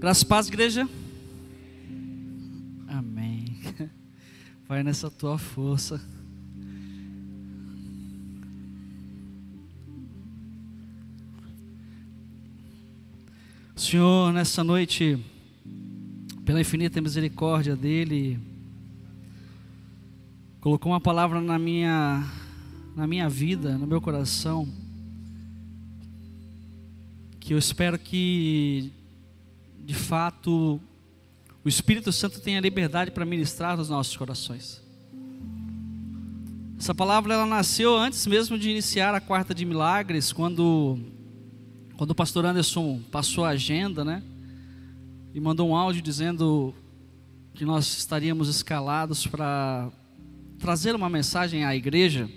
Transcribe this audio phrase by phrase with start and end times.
[0.00, 0.88] Graças paz, igreja.
[2.86, 3.58] Amém.
[4.68, 6.00] Vai nessa tua força.
[13.74, 15.18] Senhor, nessa noite,
[16.44, 18.38] pela infinita misericórdia dele,
[20.60, 22.24] colocou uma palavra na minha
[22.94, 24.68] na minha vida, no meu coração,
[27.40, 28.92] que eu espero que
[29.88, 30.78] de fato
[31.64, 34.82] o Espírito Santo tenha liberdade para ministrar nos nossos corações.
[36.78, 40.98] Essa palavra ela nasceu antes mesmo de iniciar a quarta de milagres, quando
[41.96, 44.22] quando o pastor Anderson passou a agenda, né?
[45.34, 46.74] E mandou um áudio dizendo
[47.54, 49.90] que nós estaríamos escalados para
[50.58, 52.28] trazer uma mensagem à igreja.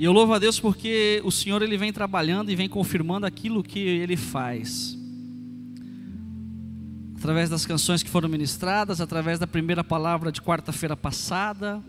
[0.00, 3.62] E eu louvo a Deus porque o Senhor ele vem trabalhando e vem confirmando aquilo
[3.62, 4.96] que ele faz.
[7.18, 11.82] Através das canções que foram ministradas, através da primeira palavra de quarta-feira passada.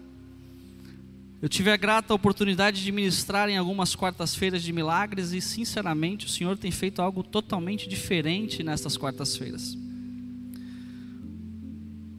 [1.42, 6.30] Eu tive a grata oportunidade de ministrar em algumas quartas-feiras de milagres e, sinceramente, o
[6.30, 9.78] Senhor tem feito algo totalmente diferente nessas quartas-feiras.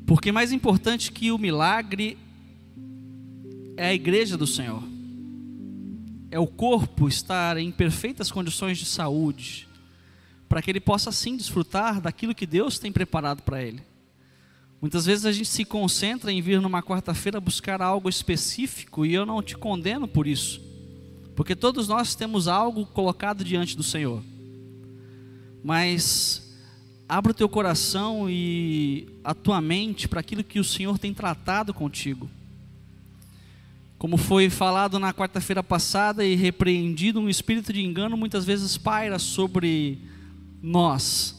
[0.07, 2.17] Porque mais importante que o milagre
[3.77, 4.91] é a igreja do Senhor
[6.33, 9.69] é o corpo estar em perfeitas condições de saúde,
[10.49, 13.83] para que ele possa assim desfrutar daquilo que Deus tem preparado para ele.
[14.81, 19.27] Muitas vezes a gente se concentra em vir numa quarta-feira buscar algo específico e eu
[19.27, 20.59] não te condeno por isso,
[21.37, 24.23] porque todos nós temos algo colocado diante do Senhor.
[25.63, 26.57] Mas
[27.07, 31.75] abra o teu coração e a tua mente para aquilo que o Senhor tem tratado
[31.75, 32.29] contigo.
[34.03, 39.17] Como foi falado na quarta-feira passada e repreendido, um espírito de engano muitas vezes paira
[39.17, 40.01] sobre
[40.61, 41.37] nós,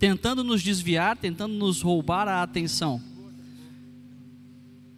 [0.00, 3.00] tentando nos desviar, tentando nos roubar a atenção.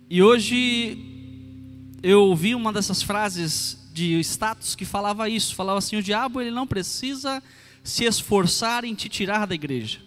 [0.08, 0.96] E hoje
[2.02, 6.51] eu ouvi uma dessas frases de status que falava isso, falava assim: o diabo ele
[6.51, 7.42] não precisa
[7.84, 10.01] se esforçar em te tirar da igreja,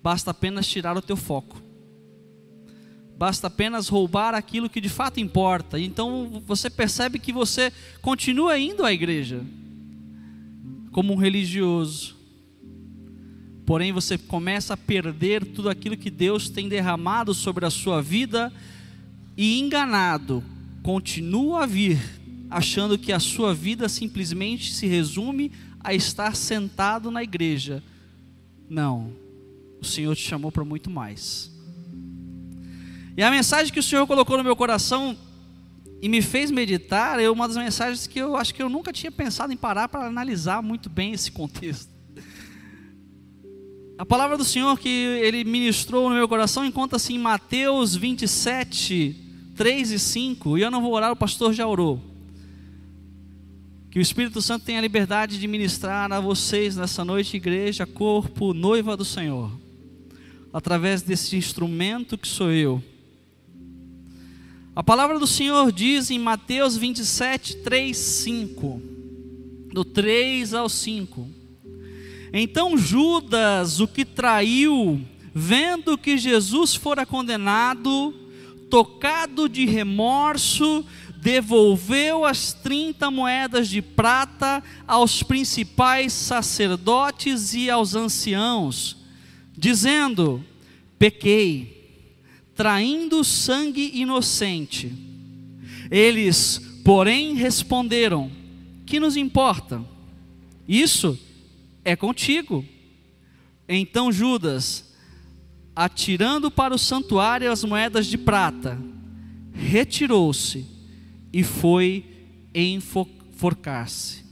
[0.00, 1.63] basta apenas tirar o teu foco
[3.24, 5.80] basta apenas roubar aquilo que de fato importa.
[5.80, 9.42] Então você percebe que você continua indo à igreja
[10.92, 12.14] como um religioso.
[13.64, 18.52] Porém você começa a perder tudo aquilo que Deus tem derramado sobre a sua vida
[19.38, 20.44] e enganado,
[20.82, 21.98] continua a vir,
[22.50, 27.82] achando que a sua vida simplesmente se resume a estar sentado na igreja.
[28.68, 29.14] Não.
[29.80, 31.53] O Senhor te chamou para muito mais.
[33.16, 35.16] E a mensagem que o Senhor colocou no meu coração
[36.02, 39.10] e me fez meditar é uma das mensagens que eu acho que eu nunca tinha
[39.10, 41.88] pensado em parar para analisar muito bem esse contexto.
[43.96, 49.16] A palavra do Senhor que ele ministrou no meu coração encontra-se em Mateus 27,
[49.56, 50.58] 3 e 5.
[50.58, 52.02] E eu não vou orar, o pastor já orou.
[53.92, 58.52] Que o Espírito Santo tenha a liberdade de ministrar a vocês nessa noite, igreja, corpo,
[58.52, 59.52] noiva do Senhor,
[60.52, 62.82] através desse instrumento que sou eu
[64.76, 68.82] a palavra do Senhor diz em Mateus 27, 3, 5,
[69.72, 71.28] do 3 ao 5.
[72.32, 75.00] Então Judas, o que traiu,
[75.32, 78.12] vendo que Jesus fora condenado,
[78.68, 80.84] tocado de remorso,
[81.22, 88.96] devolveu as 30 moedas de prata aos principais sacerdotes e aos anciãos,
[89.56, 90.44] dizendo:
[90.98, 91.73] Pequei
[92.54, 94.92] traindo sangue inocente.
[95.90, 98.30] Eles, porém, responderam:
[98.86, 99.84] Que nos importa?
[100.66, 101.18] Isso
[101.84, 102.64] é contigo.
[103.68, 104.94] Então Judas,
[105.74, 108.78] atirando para o santuário as moedas de prata,
[109.52, 110.66] retirou-se
[111.32, 112.04] e foi
[112.54, 114.23] enforcar-se.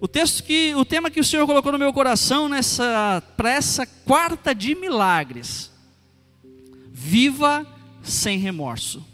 [0.00, 3.86] O texto que, o tema que o Senhor colocou no meu coração nessa para essa
[3.86, 5.70] quarta de milagres.
[6.92, 7.66] Viva
[8.02, 9.04] sem remorso.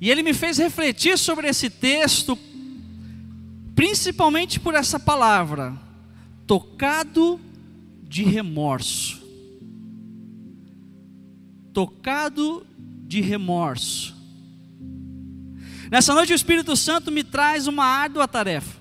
[0.00, 2.38] E ele me fez refletir sobre esse texto,
[3.74, 5.76] principalmente por essa palavra,
[6.46, 7.40] tocado
[8.04, 9.20] de remorso.
[11.72, 12.64] Tocado
[13.06, 14.17] de remorso.
[15.90, 18.78] Nessa noite o Espírito Santo me traz uma árdua tarefa.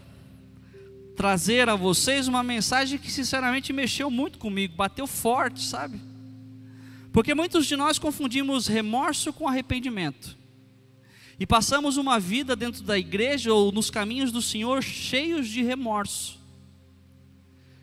[1.16, 6.00] Trazer a vocês uma mensagem que sinceramente mexeu muito comigo, bateu forte, sabe?
[7.14, 10.38] Porque muitos de nós confundimos remorso com arrependimento.
[11.40, 16.40] E passamos uma vida dentro da igreja ou nos caminhos do Senhor cheios de remorso,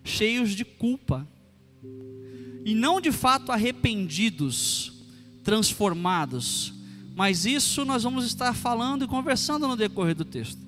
[0.05, 1.27] cheios de culpa,
[2.65, 4.93] e não de fato arrependidos,
[5.43, 6.73] transformados,
[7.15, 10.61] mas isso nós vamos estar falando e conversando no decorrer do texto.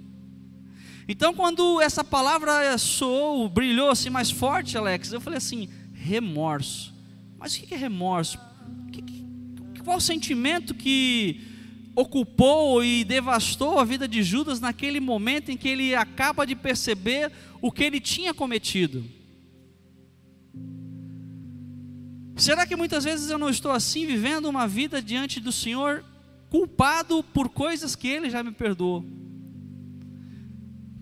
[1.09, 6.95] Então, quando essa palavra soou, brilhou assim mais forte, Alex, eu falei assim: remorso.
[7.39, 8.39] Mas o que é remorso?
[9.85, 11.41] Qual o sentimento que
[11.95, 17.31] ocupou e devastou a vida de Judas naquele momento em que ele acaba de perceber
[17.63, 19.05] o que ele tinha cometido?
[22.37, 26.05] Será que muitas vezes eu não estou assim, vivendo uma vida diante do Senhor,
[26.51, 29.05] culpado por coisas que Ele já me perdoou?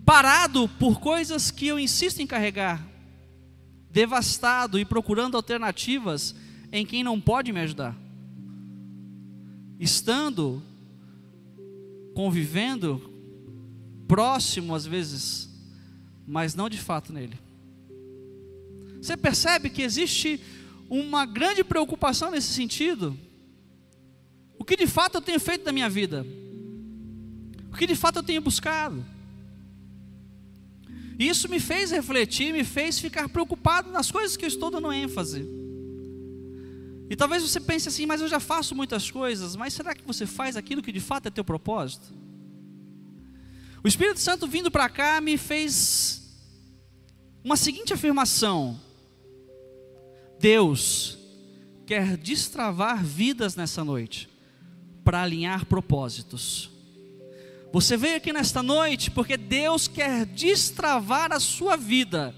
[0.05, 2.85] Parado por coisas que eu insisto em carregar?
[3.89, 6.35] Devastado e procurando alternativas
[6.71, 7.95] em quem não pode me ajudar?
[9.79, 10.61] Estando,
[12.13, 13.01] convivendo,
[14.07, 15.49] próximo às vezes,
[16.27, 17.39] mas não de fato nele.
[19.01, 20.39] Você percebe que existe
[20.89, 23.17] uma grande preocupação nesse sentido.
[24.57, 26.25] O que de fato eu tenho feito na minha vida?
[27.71, 29.05] O que de fato eu tenho buscado?
[31.19, 35.45] Isso me fez refletir, me fez ficar preocupado nas coisas que eu estou dando ênfase.
[37.09, 40.25] E talvez você pense assim, mas eu já faço muitas coisas, mas será que você
[40.25, 42.13] faz aquilo que de fato é teu propósito?
[43.83, 46.23] O Espírito Santo vindo para cá me fez
[47.43, 48.79] uma seguinte afirmação:
[50.39, 51.17] Deus
[51.85, 54.34] quer destravar vidas nessa noite
[55.05, 56.69] para alinhar propósitos.
[57.71, 62.35] Você veio aqui nesta noite porque Deus quer destravar a sua vida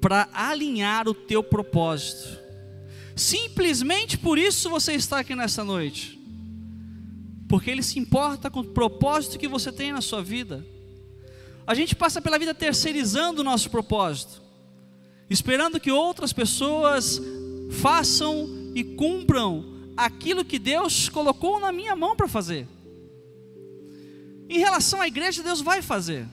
[0.00, 2.38] para alinhar o teu propósito.
[3.16, 6.16] Simplesmente por isso você está aqui nessa noite.
[7.48, 10.64] Porque Ele se importa com o propósito que você tem na sua vida.
[11.66, 14.50] A gente passa pela vida terceirizando o nosso propósito
[15.30, 17.22] esperando que outras pessoas
[17.80, 19.64] façam e cumpram
[20.04, 22.66] aquilo que Deus colocou na minha mão para fazer.
[24.48, 26.26] Em relação à igreja, Deus vai fazer,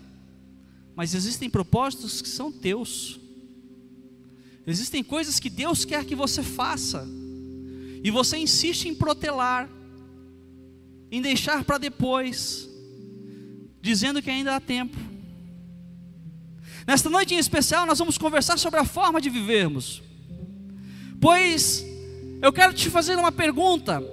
[0.96, 3.20] mas existem propósitos que são teus,
[4.66, 7.08] existem coisas que Deus quer que você faça,
[8.04, 9.70] e você insiste em protelar,
[11.12, 12.70] em deixar para depois,
[13.82, 14.98] dizendo que ainda há tempo.
[16.88, 20.02] Nesta noite em especial, nós vamos conversar sobre a forma de vivermos.
[21.20, 21.87] Pois
[22.42, 24.04] eu quero te fazer uma pergunta: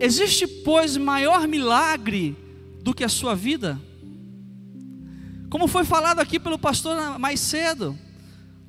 [0.00, 2.36] existe, pois, maior milagre
[2.82, 3.80] do que a sua vida?
[5.50, 7.98] Como foi falado aqui pelo pastor mais cedo,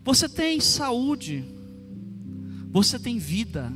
[0.04, 1.46] você tem saúde,
[2.70, 3.72] você tem vida.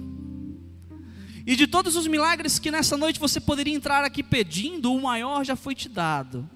[1.46, 5.46] E de todos os milagres que nessa noite você poderia entrar aqui pedindo, o maior
[5.46, 6.50] já foi te dado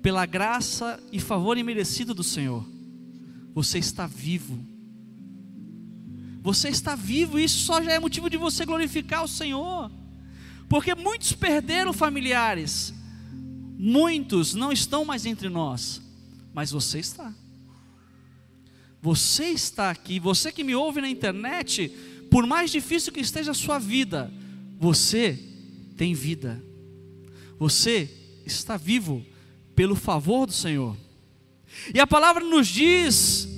[0.00, 2.66] pela graça e favor imerecido do Senhor,
[3.52, 4.69] você está vivo.
[6.42, 9.90] Você está vivo e isso só já é motivo de você glorificar o Senhor.
[10.68, 12.94] Porque muitos perderam familiares,
[13.78, 16.00] muitos não estão mais entre nós,
[16.54, 17.34] mas você está.
[19.02, 21.88] Você está aqui, você que me ouve na internet,
[22.30, 24.32] por mais difícil que esteja a sua vida,
[24.78, 25.38] você
[25.96, 26.62] tem vida.
[27.58, 28.08] Você
[28.46, 29.24] está vivo
[29.74, 30.96] pelo favor do Senhor.
[31.94, 33.48] E a palavra nos diz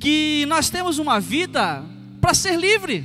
[0.00, 1.84] que nós temos uma vida
[2.24, 3.04] para ser livre.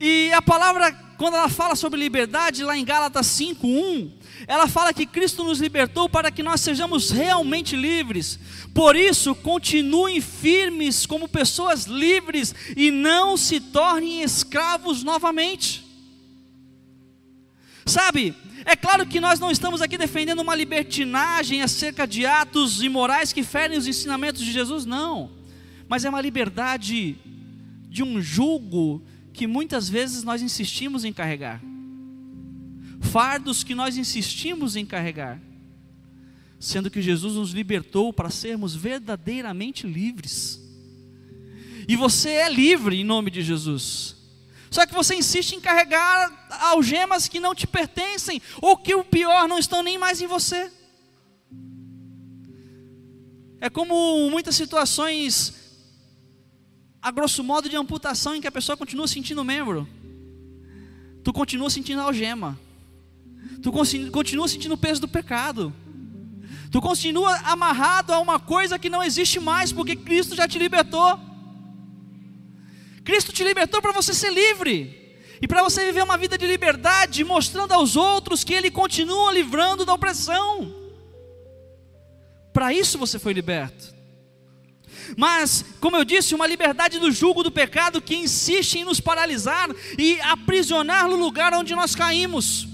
[0.00, 4.10] E a palavra, quando ela fala sobre liberdade, lá em Gálatas 5:1,
[4.46, 8.40] ela fala que Cristo nos libertou para que nós sejamos realmente livres.
[8.72, 15.84] Por isso, continuem firmes como pessoas livres e não se tornem escravos novamente.
[17.84, 18.34] Sabe,
[18.64, 23.42] é claro que nós não estamos aqui defendendo uma libertinagem acerca de atos imorais que
[23.42, 25.39] ferem os ensinamentos de Jesus, não.
[25.90, 27.18] Mas é uma liberdade
[27.88, 31.60] de um julgo que muitas vezes nós insistimos em carregar.
[33.00, 35.40] Fardos que nós insistimos em carregar.
[36.60, 40.60] Sendo que Jesus nos libertou para sermos verdadeiramente livres.
[41.88, 44.14] E você é livre em nome de Jesus.
[44.70, 49.48] Só que você insiste em carregar algemas que não te pertencem, ou que o pior,
[49.48, 50.70] não estão nem mais em você.
[53.60, 55.59] É como muitas situações,
[57.02, 59.88] a grosso modo, de amputação em que a pessoa continua sentindo o membro,
[61.24, 62.58] tu continua sentindo a algema,
[63.62, 65.72] tu continua sentindo o peso do pecado,
[66.70, 71.18] tu continua amarrado a uma coisa que não existe mais, porque Cristo já te libertou.
[73.02, 75.00] Cristo te libertou para você ser livre.
[75.42, 79.86] E para você viver uma vida de liberdade, mostrando aos outros que Ele continua livrando
[79.86, 80.74] da opressão.
[82.52, 83.99] Para isso você foi liberto.
[85.16, 89.68] Mas, como eu disse, uma liberdade do jugo do pecado que insiste em nos paralisar
[89.98, 92.68] e aprisionar no lugar onde nós caímos.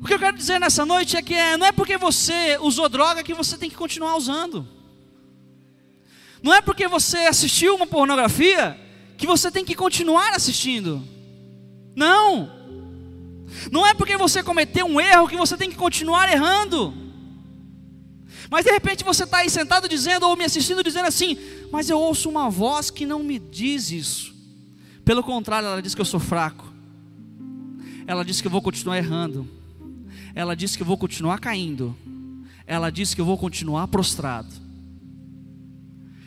[0.00, 2.88] O que eu quero dizer nessa noite é que é, não é porque você usou
[2.88, 4.68] droga que você tem que continuar usando.
[6.42, 8.78] Não é porque você assistiu uma pornografia
[9.18, 11.02] que você tem que continuar assistindo.
[11.96, 12.52] Não.
[13.72, 17.05] Não é porque você cometeu um erro que você tem que continuar errando.
[18.50, 21.36] Mas de repente você está aí sentado dizendo, ou me assistindo dizendo assim,
[21.70, 24.34] mas eu ouço uma voz que não me diz isso.
[25.04, 26.72] Pelo contrário, ela diz que eu sou fraco.
[28.06, 29.48] Ela diz que eu vou continuar errando.
[30.34, 31.96] Ela diz que eu vou continuar caindo.
[32.66, 34.52] Ela diz que eu vou continuar prostrado.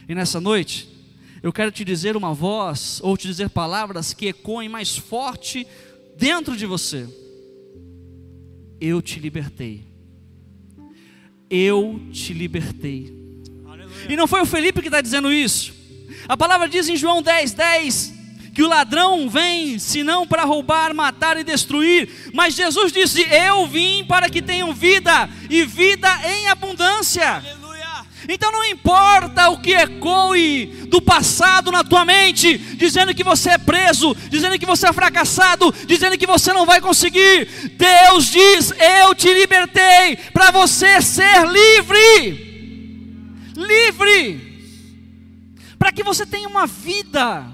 [0.08, 0.90] E nessa noite,
[1.44, 5.66] eu quero te dizer uma voz, ou te dizer palavras que ecoem mais forte
[6.18, 7.08] dentro de você.
[8.80, 9.89] Eu te libertei.
[11.50, 13.14] Eu te libertei.
[13.68, 14.06] Aleluia.
[14.08, 15.74] E não foi o Felipe que está dizendo isso.
[16.28, 18.20] A palavra diz em João 10, 10
[18.54, 24.04] que o ladrão vem senão para roubar, matar e destruir, mas Jesus disse: Eu vim
[24.04, 27.36] para que tenham vida e vida em abundância.
[27.36, 27.69] Aleluia.
[28.32, 33.58] Então não importa o que ecoe do passado na tua mente, dizendo que você é
[33.58, 37.46] preso, dizendo que você é fracassado, dizendo que você não vai conseguir.
[37.76, 42.48] Deus diz: Eu te libertei para você ser livre.
[43.56, 44.50] Livre.
[45.80, 47.48] Para que você tenha uma vida,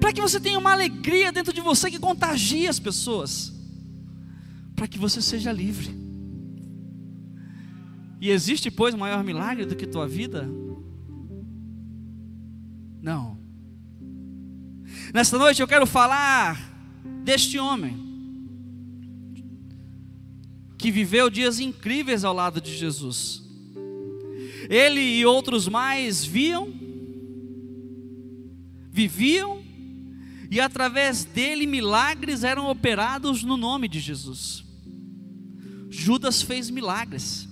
[0.00, 3.52] para que você tenha uma alegria dentro de você que contagie as pessoas,
[4.74, 6.03] para que você seja livre.
[8.20, 10.48] E existe, pois, maior milagre do que tua vida?
[13.02, 13.38] Não.
[15.12, 16.72] Nesta noite eu quero falar
[17.22, 18.02] deste homem
[20.78, 23.42] que viveu dias incríveis ao lado de Jesus.
[24.68, 26.72] Ele e outros mais viam,
[28.90, 29.62] viviam,
[30.50, 34.64] e através dele milagres eram operados no nome de Jesus.
[35.90, 37.48] Judas fez milagres.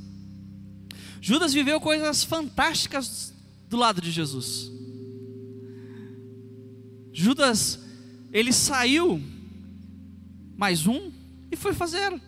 [1.24, 3.32] Judas viveu coisas fantásticas
[3.68, 4.72] do lado de Jesus.
[7.12, 7.78] Judas,
[8.32, 9.22] ele saiu
[10.56, 11.12] mais um
[11.48, 12.20] e foi fazer.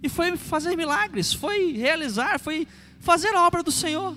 [0.00, 2.64] E foi fazer milagres, foi realizar, foi
[3.00, 4.16] fazer a obra do Senhor.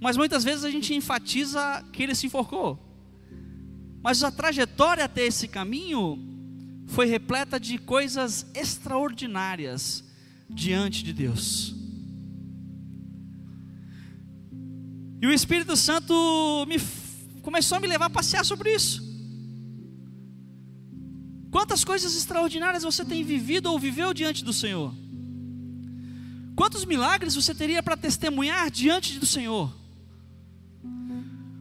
[0.00, 2.76] Mas muitas vezes a gente enfatiza que ele se enforcou.
[4.02, 6.18] Mas a trajetória até esse caminho
[6.88, 10.10] foi repleta de coisas extraordinárias
[10.52, 11.74] diante de Deus.
[15.20, 16.76] E o Espírito Santo me,
[17.42, 19.02] começou a me levar a passear sobre isso.
[21.50, 24.92] Quantas coisas extraordinárias você tem vivido ou viveu diante do Senhor?
[26.56, 29.72] Quantos milagres você teria para testemunhar diante do Senhor?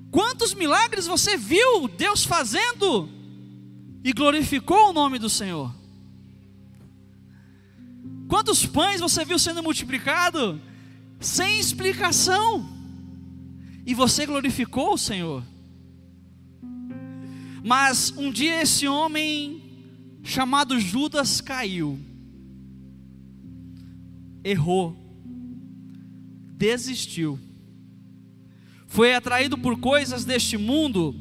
[0.09, 3.09] Quantos milagres você viu Deus fazendo
[4.03, 5.80] e glorificou o nome do Senhor?
[8.31, 10.57] Quantos pães você viu sendo multiplicado?
[11.19, 12.65] Sem explicação.
[13.85, 15.43] E você glorificou o Senhor.
[17.61, 19.61] Mas um dia esse homem
[20.23, 21.99] chamado Judas caiu,
[24.45, 24.95] errou,
[26.55, 27.37] desistiu,
[28.87, 31.13] foi atraído por coisas deste mundo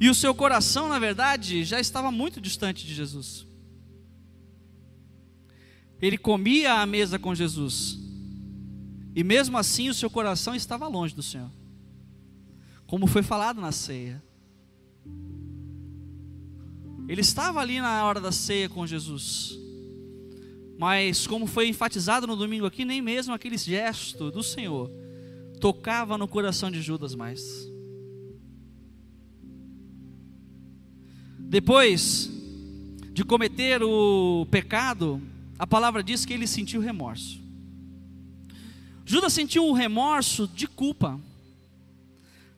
[0.00, 3.46] e o seu coração, na verdade, já estava muito distante de Jesus.
[6.00, 7.98] Ele comia à mesa com Jesus.
[9.14, 11.50] E mesmo assim o seu coração estava longe do Senhor.
[12.86, 14.22] Como foi falado na ceia.
[17.08, 19.58] Ele estava ali na hora da ceia com Jesus.
[20.78, 24.90] Mas como foi enfatizado no domingo aqui, nem mesmo aquele gesto do Senhor
[25.60, 27.70] tocava no coração de Judas mais.
[31.38, 32.30] Depois
[33.12, 35.20] de cometer o pecado,
[35.60, 37.38] a palavra diz que ele sentiu remorso.
[39.04, 41.20] Judas sentiu um remorso de culpa,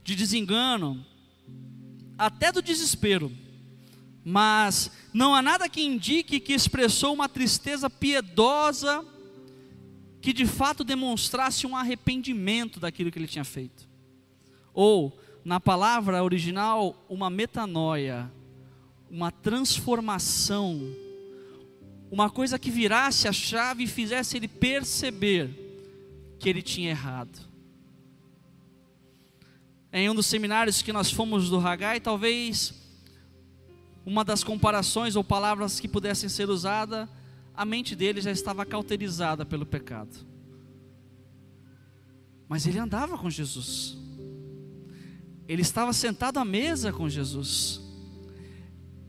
[0.05, 1.05] de desengano,
[2.17, 3.33] até do desespero.
[4.25, 9.05] Mas não há nada que indique que expressou uma tristeza piedosa
[10.21, 13.89] que de fato demonstrasse um arrependimento daquilo que ele tinha feito.
[14.73, 18.31] Ou, na palavra original, uma metanoia,
[19.11, 21.02] uma transformação
[22.13, 25.49] uma coisa que virasse a chave e fizesse ele perceber
[26.39, 27.51] que ele tinha errado.
[29.91, 32.75] em um dos seminários que nós fomos do Hagai, talvez
[34.05, 37.09] uma das comparações ou palavras que pudessem ser usadas,
[37.55, 40.27] a mente dele já estava cauterizada pelo pecado.
[42.49, 43.99] Mas ele andava com Jesus.
[45.47, 47.82] Ele estava sentado à mesa com Jesus.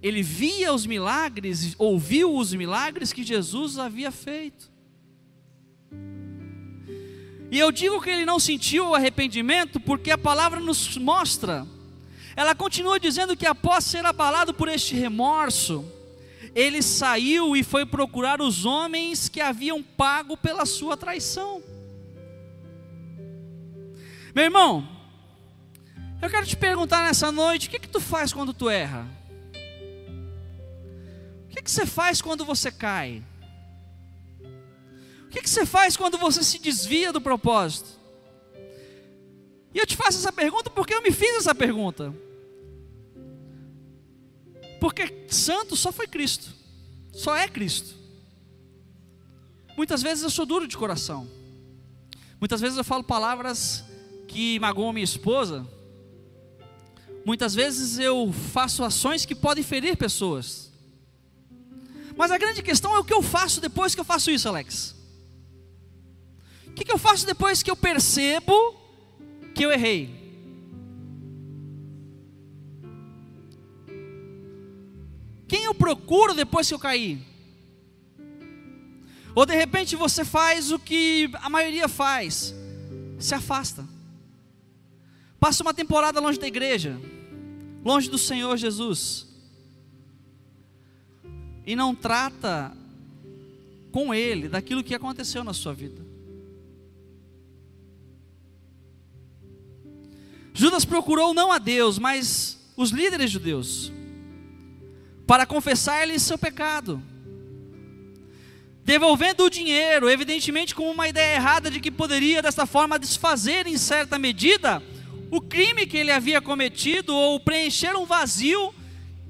[0.03, 4.69] Ele via os milagres, ouviu os milagres que Jesus havia feito.
[7.49, 11.65] E eu digo que ele não sentiu o arrependimento porque a palavra nos mostra.
[12.35, 15.85] Ela continua dizendo que após ser abalado por este remorso,
[16.53, 21.63] ele saiu e foi procurar os homens que haviam pago pela sua traição.
[24.35, 24.85] Meu irmão,
[26.21, 29.22] eu quero te perguntar nessa noite: o que, que tu faz quando tu erra?
[31.53, 33.23] O que, que você faz quando você cai?
[35.33, 37.89] que, que você faz quando você se desvia do propósito?
[39.73, 42.13] E eu te faço essa pergunta porque eu me fiz essa pergunta.
[44.79, 46.53] Porque santo só foi Cristo,
[47.11, 47.95] só é Cristo.
[49.75, 51.27] Muitas vezes eu sou duro de coração,
[52.39, 53.83] muitas vezes eu falo palavras
[54.27, 55.67] que magoam minha esposa,
[57.25, 60.62] muitas vezes eu faço ações que podem ferir pessoas.
[62.15, 64.95] Mas a grande questão é o que eu faço depois que eu faço isso, Alex.
[66.67, 68.53] O que, que eu faço depois que eu percebo
[69.53, 70.23] que eu errei?
[75.47, 77.21] Quem eu procuro depois que eu caí?
[79.35, 82.53] Ou de repente você faz o que a maioria faz,
[83.19, 83.87] se afasta.
[85.39, 86.99] Passa uma temporada longe da igreja,
[87.83, 89.32] longe do Senhor Jesus.
[91.65, 92.75] E não trata
[93.91, 96.03] com Ele daquilo que aconteceu na sua vida.
[100.53, 103.91] Judas procurou não a Deus, mas os líderes judeus,
[105.25, 107.01] para confessar-lhes seu pecado,
[108.83, 113.77] devolvendo o dinheiro, evidentemente com uma ideia errada de que poderia dessa forma desfazer em
[113.77, 114.83] certa medida
[115.31, 118.73] o crime que ele havia cometido ou preencher um vazio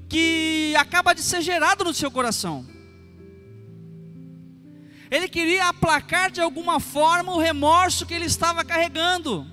[0.08, 2.66] que acaba de ser gerado no seu coração.
[5.10, 9.46] Ele queria aplacar de alguma forma o remorso que ele estava carregando.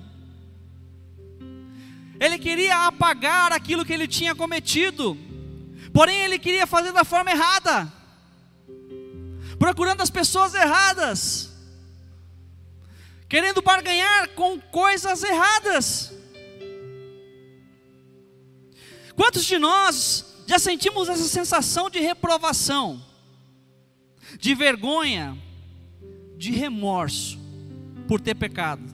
[2.18, 5.16] Ele queria apagar aquilo que ele tinha cometido,
[5.92, 7.92] porém ele queria fazer da forma errada,
[9.58, 11.52] procurando as pessoas erradas,
[13.28, 16.12] querendo barganhar com coisas erradas.
[19.14, 23.02] Quantos de nós já sentimos essa sensação de reprovação,
[24.38, 25.38] de vergonha,
[26.36, 27.38] de remorso
[28.06, 28.92] por ter pecado?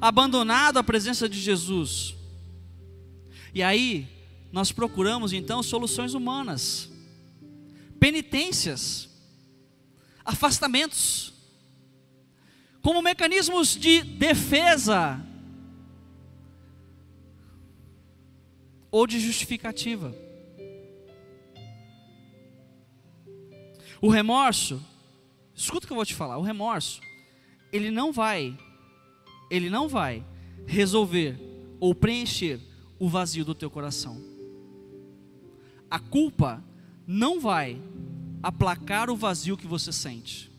[0.00, 2.14] abandonado a presença de Jesus.
[3.54, 4.08] E aí,
[4.50, 6.90] nós procuramos então soluções humanas,
[8.00, 9.08] penitências,
[10.24, 11.32] afastamentos,
[12.82, 15.24] como mecanismos de defesa
[18.90, 20.14] ou de justificativa.
[24.00, 24.82] O remorso,
[25.54, 27.00] escuta o que eu vou te falar, o remorso,
[27.72, 28.56] ele não vai
[29.50, 30.24] ele não vai
[30.64, 31.36] resolver
[31.80, 32.60] ou preencher
[32.98, 34.22] o vazio do teu coração.
[35.90, 36.62] A culpa
[37.04, 37.82] não vai
[38.40, 40.50] aplacar o vazio que você sente.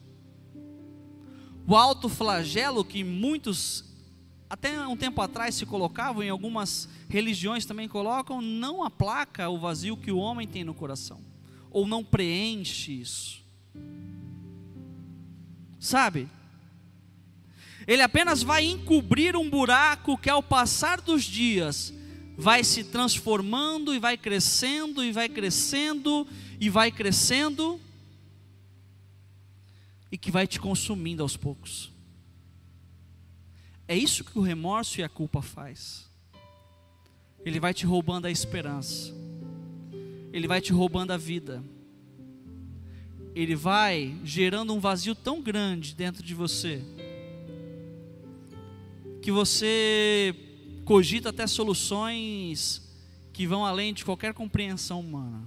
[1.65, 3.90] O alto flagelo que muitos
[4.51, 9.95] até um tempo atrás se colocavam, em algumas religiões também colocam, não aplaca o vazio
[9.95, 11.21] que o homem tem no coração,
[11.69, 13.41] ou não preenche isso.
[15.79, 16.27] Sabe?
[17.87, 21.93] Ele apenas vai encobrir um buraco que, ao passar dos dias,
[22.37, 26.27] vai se transformando e vai crescendo e vai crescendo
[26.59, 27.79] e vai crescendo
[30.11, 31.90] e que vai te consumindo aos poucos.
[33.91, 36.09] É isso que o remorso e a culpa faz.
[37.43, 39.13] Ele vai te roubando a esperança.
[40.31, 41.61] Ele vai te roubando a vida.
[43.35, 46.81] Ele vai gerando um vazio tão grande dentro de você
[49.21, 50.33] que você
[50.85, 52.81] cogita até soluções
[53.33, 55.45] que vão além de qualquer compreensão humana.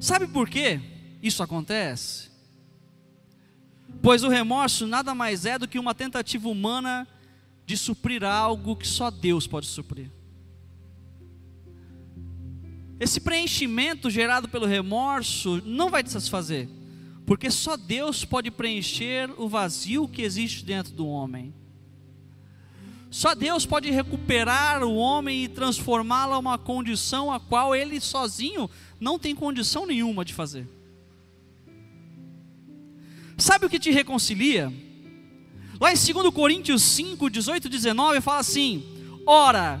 [0.00, 0.80] Sabe por que
[1.22, 2.34] isso acontece?
[4.02, 7.06] Pois o remorso nada mais é do que uma tentativa humana
[7.64, 10.10] de suprir algo que só Deus pode suprir.
[12.98, 16.68] Esse preenchimento gerado pelo remorso não vai te satisfazer
[17.26, 21.52] porque só Deus pode preencher o vazio que existe dentro do homem.
[23.10, 28.70] Só Deus pode recuperar o homem e transformá-lo a uma condição a qual ele sozinho
[29.00, 30.68] não tem condição nenhuma de fazer.
[33.46, 34.72] Sabe o que te reconcilia?
[35.80, 38.84] Lá em 2 Coríntios 5, 18 e 19 fala assim:
[39.24, 39.80] Ora,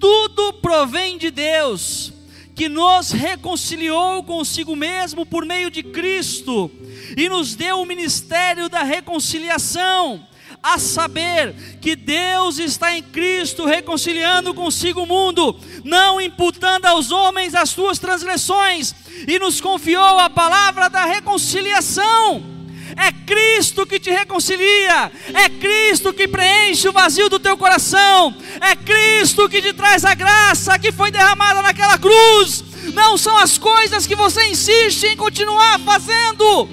[0.00, 2.12] tudo provém de Deus,
[2.56, 6.72] que nos reconciliou consigo mesmo por meio de Cristo
[7.16, 10.26] e nos deu o ministério da reconciliação
[10.60, 17.54] a saber que Deus está em Cristo reconciliando consigo o mundo, não imputando aos homens
[17.54, 18.92] as suas transgressões,
[19.28, 22.57] e nos confiou a palavra da reconciliação.
[22.98, 28.74] É Cristo que te reconcilia, é Cristo que preenche o vazio do teu coração, é
[28.74, 32.64] Cristo que te traz a graça que foi derramada naquela cruz.
[32.92, 36.68] Não são as coisas que você insiste em continuar fazendo.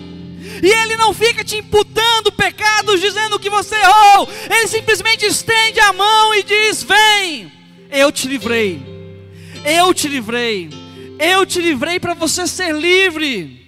[0.63, 5.93] E Ele não fica te imputando pecados, dizendo que você errou, Ele simplesmente estende a
[5.93, 7.51] mão e diz: Vem,
[7.91, 8.81] eu te livrei,
[9.63, 10.69] eu te livrei,
[11.19, 13.64] eu te livrei para você ser livre.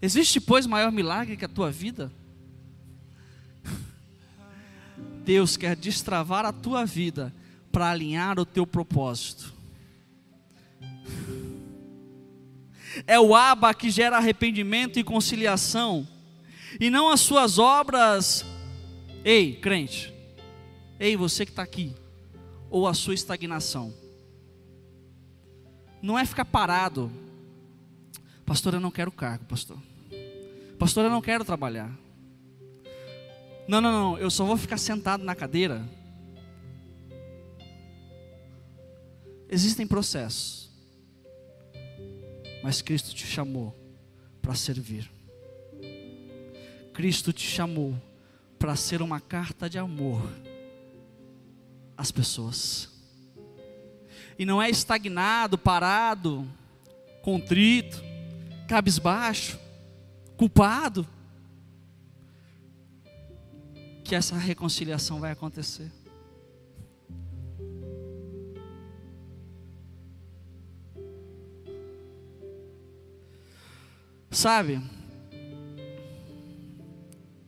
[0.00, 2.12] Existe, pois, maior milagre que a tua vida?
[5.24, 7.34] Deus quer destravar a tua vida
[7.72, 9.52] para alinhar o teu propósito.
[13.06, 16.06] É o Aba que gera arrependimento e conciliação,
[16.78, 18.44] e não as suas obras.
[19.24, 20.14] Ei, crente,
[21.00, 21.92] ei, você que está aqui,
[22.70, 23.92] ou a sua estagnação.
[26.00, 27.10] Não é ficar parado,
[28.46, 29.76] pastor, eu não quero cargo, pastor.
[30.78, 31.90] Pastor, eu não quero trabalhar.
[33.68, 35.82] Não, não, não, eu só vou ficar sentado na cadeira.
[39.50, 40.66] Existem processos
[42.66, 43.72] mas Cristo te chamou
[44.42, 45.08] para servir.
[46.92, 47.94] Cristo te chamou
[48.58, 50.20] para ser uma carta de amor
[51.96, 52.90] às pessoas.
[54.36, 56.44] E não é estagnado, parado,
[57.22, 58.02] contrito,
[58.66, 59.58] cabisbaixo,
[60.36, 61.06] culpado,
[64.04, 65.90] que essa reconciliação vai acontecer.
[74.30, 74.82] Sabe?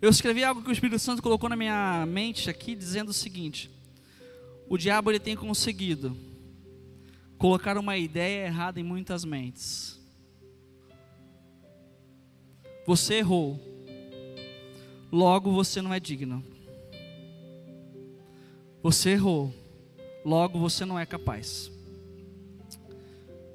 [0.00, 3.70] Eu escrevi algo que o Espírito Santo colocou na minha mente aqui, dizendo o seguinte:
[4.68, 6.16] o diabo ele tem conseguido
[7.36, 9.97] colocar uma ideia errada em muitas mentes.
[12.88, 13.60] Você errou,
[15.12, 16.42] logo você não é digno.
[18.82, 19.52] Você errou,
[20.24, 21.70] logo você não é capaz.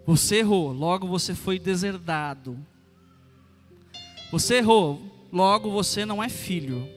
[0.06, 2.56] Você errou, logo você foi deserdado,
[4.32, 6.88] você errou, logo você não é filho.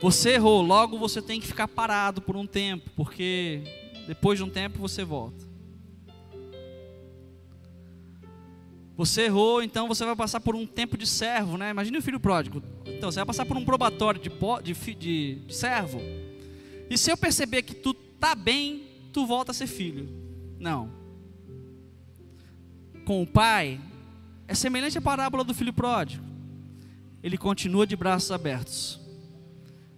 [0.00, 3.64] Você errou, logo você tem que ficar parado por um tempo, porque
[4.06, 5.53] depois de um tempo você volta.
[8.96, 11.70] Você errou, então você vai passar por um tempo de servo, né?
[11.70, 12.62] Imagine o filho pródigo.
[12.86, 14.30] Então você vai passar por um probatório de,
[14.62, 16.00] de, de, de servo.
[16.88, 20.08] E se eu perceber que tu tá bem, tu volta a ser filho.
[20.60, 20.90] Não.
[23.04, 23.80] Com o pai,
[24.46, 26.24] é semelhante à parábola do filho pródigo.
[27.22, 29.00] Ele continua de braços abertos,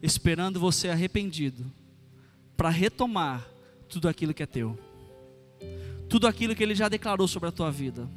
[0.01, 1.71] esperando você arrependido,
[2.57, 3.47] para retomar
[3.89, 4.79] tudo aquilo que é teu,
[6.09, 8.09] tudo aquilo que ele já declarou sobre a tua vida,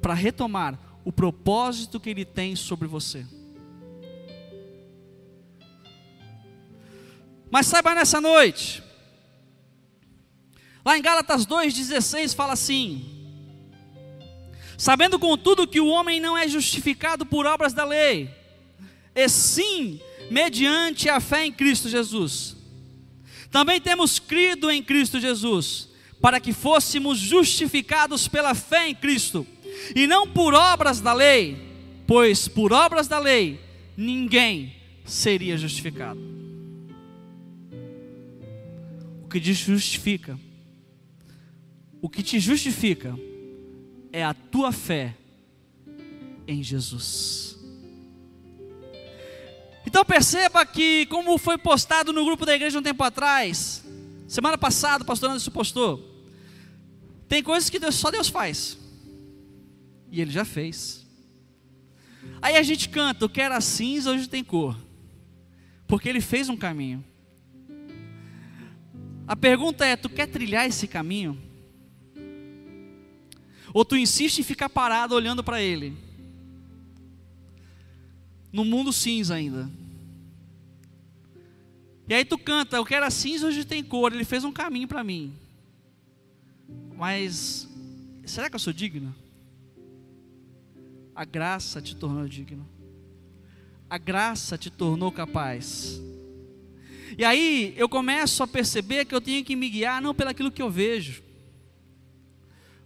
[0.00, 3.26] para retomar o propósito que ele tem sobre você.
[7.50, 8.82] Mas saiba nessa noite,
[10.84, 13.18] lá em Gálatas 2,16 fala assim:
[14.76, 18.30] Sabendo, contudo, que o homem não é justificado por obras da lei,
[19.14, 22.56] e sim mediante a fé em Cristo Jesus.
[23.50, 25.88] Também temos crido em Cristo Jesus,
[26.20, 29.46] para que fôssemos justificados pela fé em Cristo,
[29.94, 31.56] e não por obras da lei,
[32.06, 33.60] pois por obras da lei
[33.96, 36.20] ninguém seria justificado.
[39.24, 40.38] O que te justifica,
[42.00, 43.14] o que te justifica
[44.12, 45.14] é a tua fé
[46.46, 47.58] em Jesus.
[49.86, 53.82] Então perceba que, como foi postado no grupo da igreja um tempo atrás,
[54.26, 56.26] semana passada o pastor Anderson postou,
[57.28, 58.78] tem coisas que Deus, só Deus faz,
[60.10, 61.06] e Ele já fez.
[62.40, 64.76] Aí a gente canta, o que era cinza hoje tem cor,
[65.86, 67.04] porque Ele fez um caminho.
[69.26, 71.38] A pergunta é: tu quer trilhar esse caminho?
[73.74, 75.94] Ou tu insiste em ficar parado olhando para ele?
[78.50, 79.70] No mundo cinza ainda.
[82.08, 84.12] E aí tu canta, eu quero a cinza hoje tem cor.
[84.12, 85.34] Ele fez um caminho para mim.
[86.96, 87.68] Mas
[88.24, 89.14] será que eu sou digno?
[91.18, 92.64] A graça te tornou digno.
[93.90, 96.00] A graça te tornou capaz.
[97.18, 100.62] E aí eu começo a perceber que eu tenho que me guiar não pelaquilo que
[100.62, 101.20] eu vejo,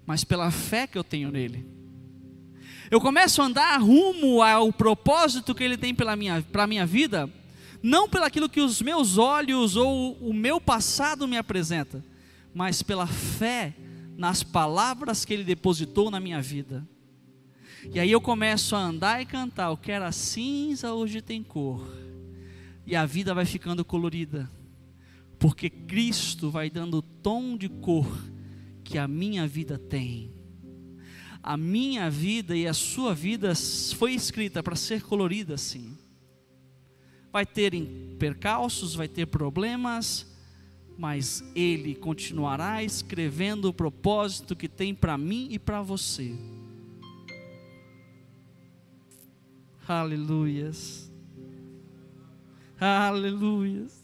[0.07, 1.67] mas pela fé que eu tenho nele.
[2.91, 7.31] Eu começo a andar rumo ao propósito que ele tem para a minha, minha vida,
[7.83, 12.03] não pelaquilo que os meus olhos ou o meu passado me apresenta,
[12.55, 13.75] mas pela fé
[14.17, 16.91] nas palavras que ele depositou na minha vida.
[17.91, 21.85] E aí eu começo a andar e cantar, o que era cinza hoje tem cor.
[22.87, 24.51] E a vida vai ficando colorida,
[25.39, 28.07] porque Cristo vai dando o tom de cor
[28.85, 30.33] que a minha vida tem.
[31.43, 33.53] A minha vida e a sua vida
[33.97, 35.99] foi escrita para ser colorida assim.
[37.33, 37.73] Vai ter
[38.19, 40.27] percalços, vai ter problemas,
[40.97, 46.33] mas Ele continuará escrevendo o propósito que tem para mim e para você.
[49.87, 51.11] Aleluias.
[52.81, 54.03] Aleluias.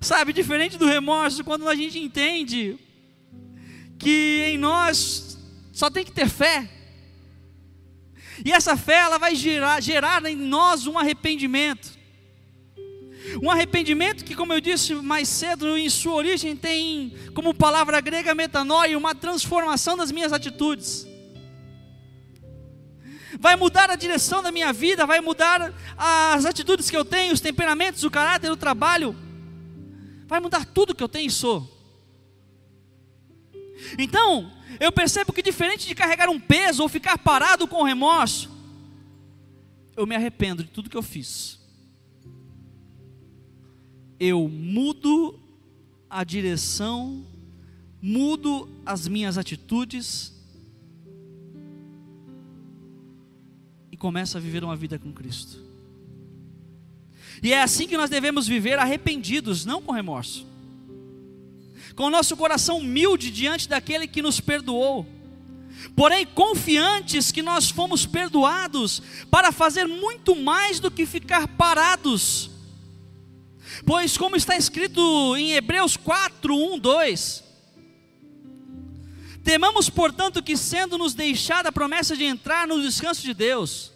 [0.00, 2.78] Sabe, diferente do remorso, quando a gente entende
[3.98, 5.38] que em nós
[5.72, 6.68] só tem que ter fé.
[8.44, 11.96] E essa fé ela vai gerar, gerar em nós um arrependimento.
[13.42, 18.34] Um arrependimento que, como eu disse mais cedo, em sua origem tem como palavra grega
[18.34, 21.06] metanoia, uma transformação das minhas atitudes.
[23.38, 27.40] Vai mudar a direção da minha vida, vai mudar as atitudes que eu tenho, os
[27.40, 29.16] temperamentos, o caráter, o trabalho
[30.26, 31.70] vai mudar tudo que eu tenho e sou.
[33.98, 38.50] Então, eu percebo que diferente de carregar um peso ou ficar parado com remorso,
[39.96, 41.61] eu me arrependo de tudo que eu fiz.
[44.24, 45.36] Eu mudo
[46.08, 47.26] a direção,
[48.00, 50.32] mudo as minhas atitudes
[53.90, 55.58] e começo a viver uma vida com Cristo.
[57.42, 60.46] E é assim que nós devemos viver arrependidos, não com remorso.
[61.96, 65.04] Com o nosso coração humilde diante daquele que nos perdoou.
[65.96, 72.51] Porém, confiantes que nós fomos perdoados para fazer muito mais do que ficar parados.
[73.84, 77.44] Pois, como está escrito em Hebreus 4, 1, 2:
[79.42, 83.92] Temamos, portanto, que, sendo nos deixada a promessa de entrar no descanso de Deus,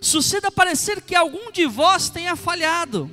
[0.00, 3.10] suceda parecer que algum de vós tenha falhado.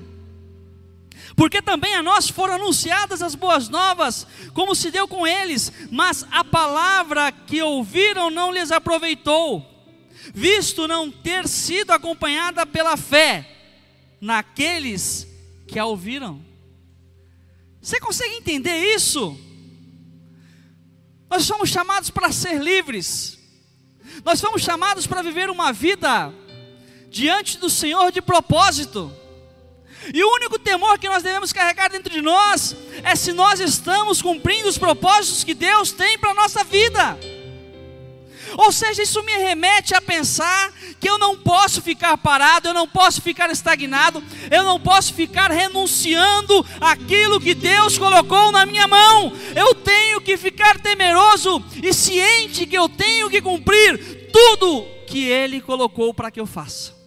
[1.36, 6.26] Porque também a nós foram anunciadas as boas novas, como se deu com eles, mas
[6.32, 9.66] a palavra que ouviram não lhes aproveitou,
[10.34, 13.50] visto não ter sido acompanhada pela fé
[14.20, 15.28] naqueles
[15.70, 16.44] que a ouviram.
[17.82, 19.40] Você consegue entender isso?
[21.30, 23.38] Nós somos chamados para ser livres,
[24.26, 26.34] nós fomos chamados para viver uma vida
[27.10, 29.14] diante do Senhor de propósito.
[30.14, 34.22] E o único temor que nós devemos carregar dentro de nós é se nós estamos
[34.22, 37.18] cumprindo os propósitos que Deus tem para a nossa vida.
[38.58, 42.88] Ou seja, isso me remete a pensar que eu não posso ficar parado, eu não
[42.88, 49.34] posso ficar estagnado, eu não posso ficar renunciando aquilo que Deus colocou na minha mão.
[49.56, 55.62] Eu tenho que ficar temeroso e ciente que eu tenho que cumprir tudo que Ele
[55.62, 57.00] colocou para que eu faça.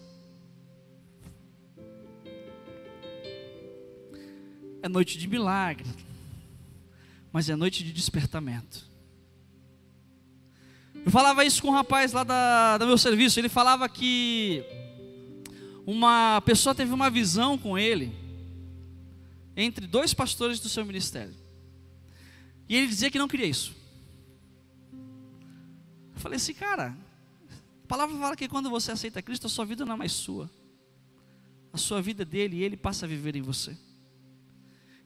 [4.83, 5.89] é noite de milagre,
[7.31, 8.85] mas é noite de despertamento.
[11.05, 14.63] Eu falava isso com um rapaz lá da, do meu serviço, ele falava que
[15.85, 18.13] uma pessoa teve uma visão com ele,
[19.55, 21.35] entre dois pastores do seu ministério,
[22.69, 23.75] e ele dizia que não queria isso.
[26.15, 26.95] Eu falei assim, cara,
[27.83, 30.49] a palavra fala que quando você aceita Cristo, a sua vida não é mais sua,
[31.73, 33.75] a sua vida é dele e ele passa a viver em você.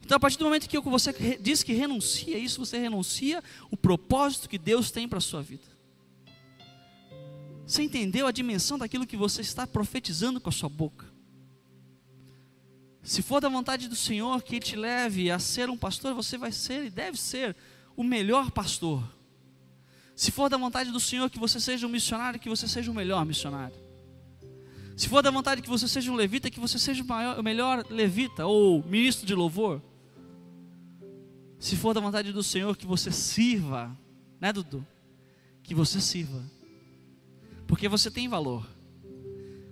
[0.00, 3.76] Então, a partir do momento que você diz que renuncia a isso, você renuncia o
[3.76, 5.77] propósito que Deus tem para a sua vida.
[7.68, 11.04] Você entendeu a dimensão daquilo que você está profetizando com a sua boca?
[13.02, 16.50] Se for da vontade do Senhor que te leve a ser um pastor, você vai
[16.50, 17.54] ser e deve ser
[17.94, 19.04] o melhor pastor.
[20.16, 22.94] Se for da vontade do Senhor que você seja um missionário, que você seja o
[22.94, 23.76] melhor missionário.
[24.96, 27.42] Se for da vontade que você seja um levita, que você seja o, maior, o
[27.42, 29.82] melhor levita ou ministro de louvor.
[31.58, 33.94] Se for da vontade do Senhor que você sirva,
[34.40, 34.86] né, Dudu?
[35.62, 36.57] Que você sirva.
[37.68, 38.66] Porque você tem valor.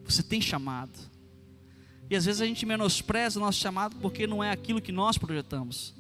[0.05, 0.97] Você tem chamado.
[2.09, 5.19] E às vezes a gente menospreza o nosso chamado porque não é aquilo que nós
[5.19, 5.95] projetamos.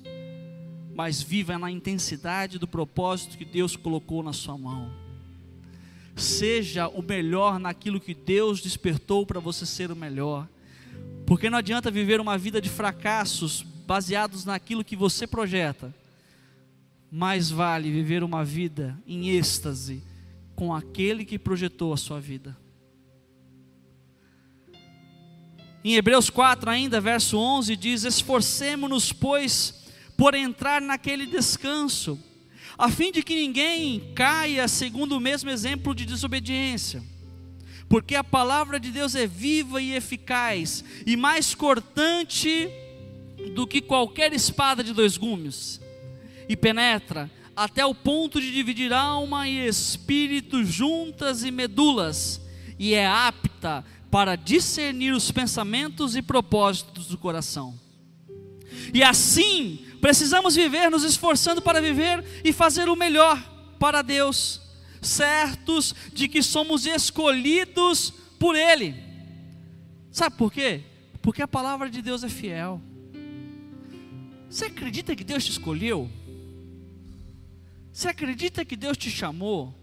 [0.94, 4.92] Mas viva na intensidade do propósito que Deus colocou na sua mão.
[6.14, 10.46] Seja o melhor naquilo que Deus despertou para você ser o melhor.
[11.26, 15.92] Porque não adianta viver uma vida de fracassos baseados naquilo que você projeta.
[17.11, 20.02] Mais vale viver uma vida em êxtase
[20.57, 22.57] com aquele que projetou a sua vida.
[25.85, 32.19] Em Hebreus 4, ainda, verso 11, diz: Esforcemo-nos, pois, por entrar naquele descanso,
[32.77, 37.03] a fim de que ninguém caia segundo o mesmo exemplo de desobediência.
[37.88, 42.69] Porque a palavra de Deus é viva e eficaz, e mais cortante
[43.55, 45.81] do que qualquer espada de dois gumes,
[46.49, 52.40] e penetra até o ponto de dividir alma e espírito juntas e medulas,
[52.79, 57.75] e é apta para discernir os pensamentos e propósitos do coração.
[58.92, 63.42] E assim, precisamos viver nos esforçando para viver e fazer o melhor
[63.79, 64.61] para Deus,
[65.01, 68.95] certos de que somos escolhidos por Ele.
[70.11, 70.83] Sabe por quê?
[71.23, 72.81] Porque a palavra de Deus é fiel.
[74.49, 76.11] Você acredita que Deus te escolheu?
[77.96, 79.74] Você acredita que Deus te chamou?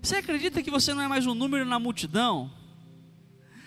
[0.00, 2.50] Você acredita que você não é mais um número na multidão?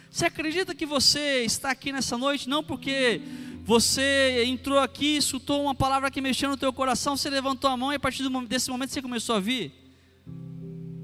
[0.10, 3.22] Você acredita que você está aqui nessa noite não porque
[3.64, 7.92] você entrou aqui, escutou uma palavra que mexeu no teu coração, você levantou a mão
[7.92, 9.79] e a partir desse momento você começou a vir?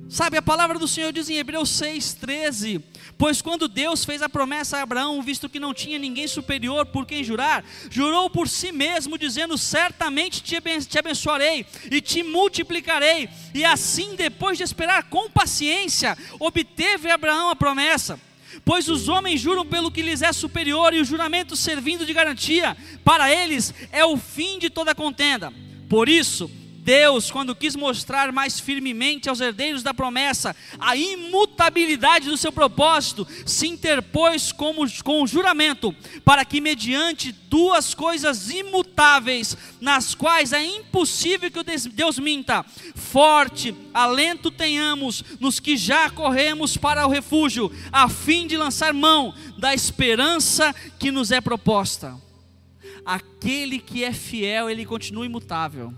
[0.08, 2.82] Sabe, a palavra do Senhor diz em Hebreus 6,13:
[3.18, 7.08] Pois quando Deus fez a promessa a Abraão, visto que não tinha ninguém superior por
[7.08, 13.28] quem jurar, jurou por si mesmo, dizendo: Certamente te abençoarei e te multiplicarei.
[13.54, 18.20] E assim, depois de esperar com paciência, obteve Abraão a promessa.
[18.64, 22.78] Pois os homens juram pelo que lhes é superior, e o juramento servindo de garantia,
[23.04, 25.52] para eles é o fim de toda contenda.
[25.90, 26.50] Por isso,
[26.86, 33.28] Deus, quando quis mostrar mais firmemente aos herdeiros da promessa a imutabilidade do seu propósito,
[33.44, 40.64] se interpôs como, com o juramento, para que, mediante duas coisas imutáveis, nas quais é
[40.64, 48.08] impossível que Deus minta, forte alento tenhamos nos que já corremos para o refúgio, a
[48.08, 52.16] fim de lançar mão da esperança que nos é proposta.
[53.04, 55.92] Aquele que é fiel, ele continua imutável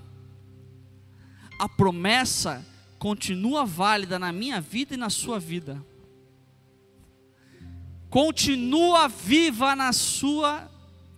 [1.58, 2.66] a promessa
[3.00, 5.84] continua válida na minha vida e na sua vida.
[8.10, 10.70] Continua viva na sua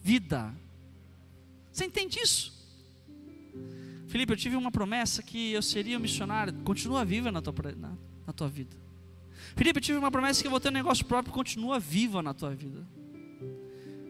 [0.04, 0.54] vida.
[1.72, 2.58] Você entende isso?
[4.08, 6.54] Felipe, eu tive uma promessa que eu seria um missionário.
[6.64, 7.92] Continua viva na tua, na,
[8.26, 8.76] na tua vida.
[9.56, 11.34] Felipe, eu tive uma promessa que eu vou ter um negócio próprio.
[11.34, 12.86] Continua viva na tua vida.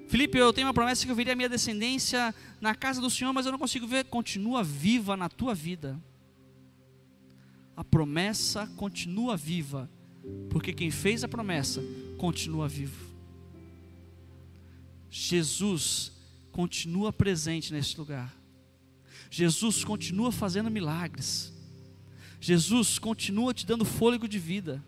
[0.08, 3.34] Felipe, eu tenho uma promessa que eu veria a minha descendência na casa do Senhor,
[3.34, 4.06] mas eu não consigo ver.
[4.06, 6.00] Continua viva na tua vida
[7.80, 9.90] a promessa continua viva,
[10.50, 11.82] porque quem fez a promessa
[12.18, 13.06] continua vivo.
[15.10, 16.12] Jesus
[16.52, 18.36] continua presente nesse lugar.
[19.32, 21.54] Jesus continua fazendo milagres.
[22.42, 24.84] Jesus continua te dando fôlego de vida.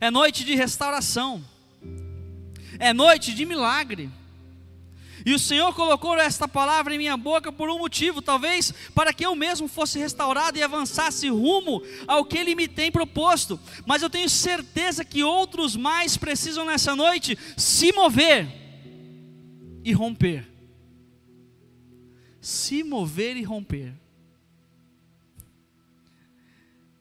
[0.00, 1.44] É noite de restauração.
[2.78, 4.08] É noite de milagre.
[5.24, 9.24] E o Senhor colocou esta palavra em minha boca por um motivo, talvez para que
[9.24, 13.58] eu mesmo fosse restaurado e avançasse rumo ao que Ele me tem proposto.
[13.86, 18.46] Mas eu tenho certeza que outros mais precisam nessa noite se mover
[19.82, 20.46] e romper.
[22.38, 23.94] Se mover e romper.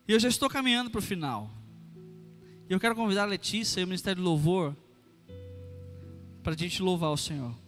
[0.08, 1.52] E eu já estou caminhando para o final.
[2.70, 4.74] E eu quero convidar a Letícia e o Ministério do Louvor
[6.42, 7.63] para a gente louvar o Senhor.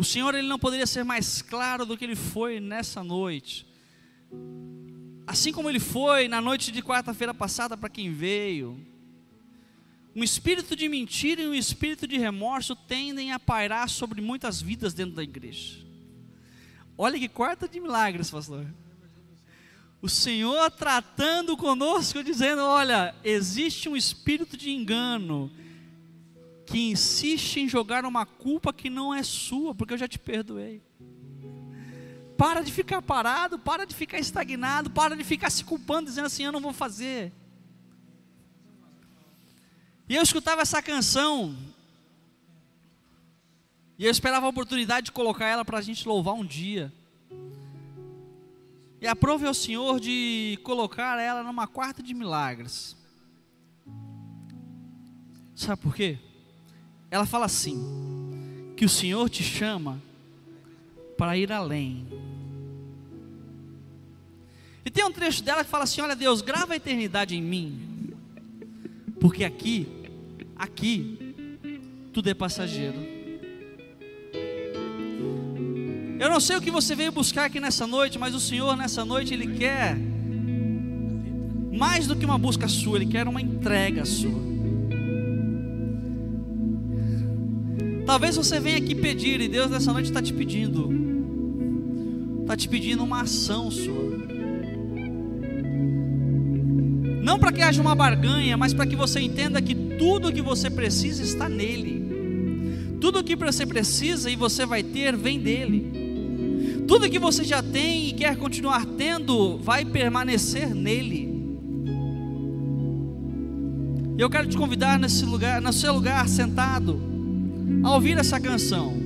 [0.00, 3.66] O Senhor ele não poderia ser mais claro do que ele foi nessa noite.
[5.26, 8.82] Assim como ele foi na noite de quarta-feira passada para quem veio.
[10.16, 14.94] Um espírito de mentira e um espírito de remorso tendem a pairar sobre muitas vidas
[14.94, 15.84] dentro da igreja.
[16.96, 18.66] Olha que quarta de milagres, pastor.
[20.00, 25.52] O Senhor tratando conosco, dizendo: Olha, existe um espírito de engano,
[26.70, 30.80] que insiste em jogar uma culpa que não é sua, porque eu já te perdoei.
[32.38, 36.44] Para de ficar parado, para de ficar estagnado, para de ficar se culpando, dizendo assim:
[36.44, 37.32] eu não vou fazer.
[40.08, 41.56] E eu escutava essa canção,
[43.98, 46.92] e eu esperava a oportunidade de colocar ela para a gente louvar um dia.
[49.00, 52.96] E aprove ao Senhor de colocar ela numa quarta de milagres.
[55.56, 56.18] Sabe por quê?
[57.10, 58.00] Ela fala assim:
[58.80, 60.00] que o Senhor te chama
[61.18, 62.06] para ir além.
[64.82, 68.14] E tem um trecho dela que fala assim: Olha, Deus, grava a eternidade em mim,
[69.20, 69.86] porque aqui,
[70.56, 71.36] aqui,
[72.10, 72.96] tudo é passageiro.
[76.18, 79.04] Eu não sei o que você veio buscar aqui nessa noite, mas o Senhor nessa
[79.04, 79.96] noite Ele quer
[81.76, 84.49] mais do que uma busca sua, Ele quer uma entrega sua.
[88.10, 90.90] Talvez você venha aqui pedir e Deus nessa noite está te pedindo,
[92.40, 94.18] está te pedindo uma ação sua.
[97.22, 100.42] Não para que haja uma barganha, mas para que você entenda que tudo o que
[100.42, 102.98] você precisa está nele.
[103.00, 106.82] Tudo o que você precisa e você vai ter vem dele.
[106.88, 111.58] Tudo que você já tem e quer continuar tendo vai permanecer nele.
[114.18, 117.09] Eu quero te convidar nesse lugar, no seu lugar sentado,
[117.82, 118.96] a ouvir essa canção.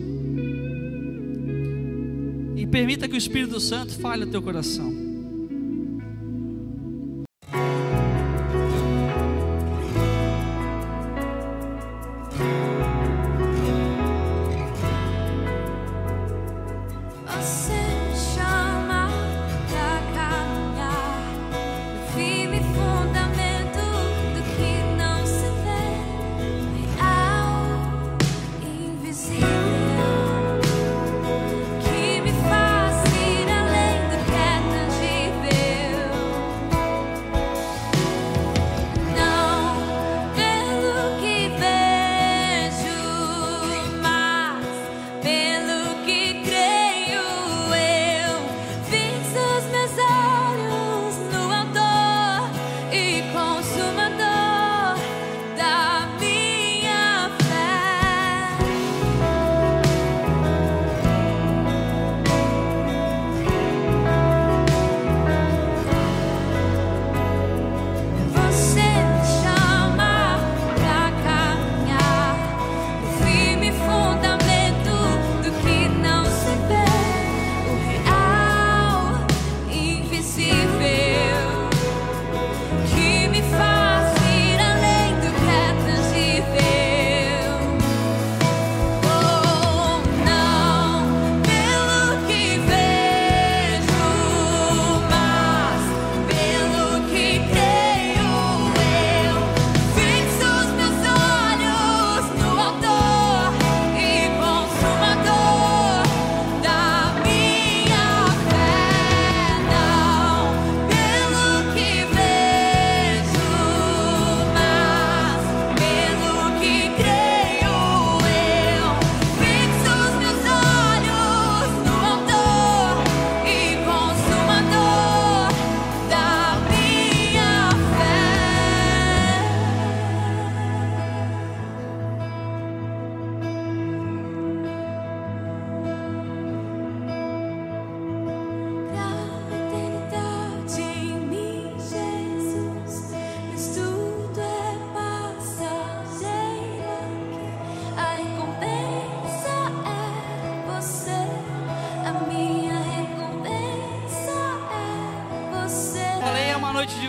[2.56, 5.03] E permita que o Espírito Santo fale no teu coração.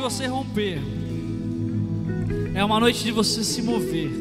[0.05, 0.79] Você romper,
[2.53, 4.11] é uma noite de você se mover,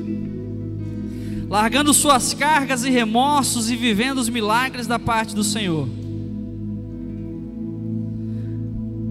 [1.47, 5.87] largando suas cargas e remorsos e vivendo os milagres da parte do Senhor.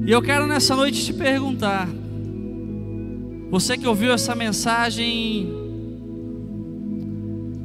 [0.05, 1.87] E eu quero nessa noite te perguntar,
[3.51, 5.47] você que ouviu essa mensagem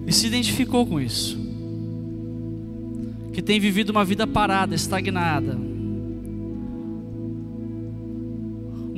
[0.06, 1.38] e se identificou com isso,
[3.32, 5.67] que tem vivido uma vida parada, estagnada,